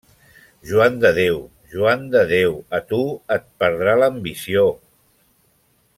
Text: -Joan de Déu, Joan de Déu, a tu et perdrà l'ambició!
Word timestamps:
-Joan 0.63 0.97
de 1.03 1.11
Déu, 1.17 1.37
Joan 1.73 2.07
de 2.15 2.23
Déu, 2.31 2.57
a 2.79 2.81
tu 2.93 3.03
et 3.39 3.47
perdrà 3.65 3.97
l'ambició! 4.01 4.65